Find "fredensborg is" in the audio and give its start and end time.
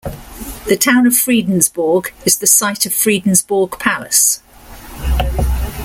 1.13-2.37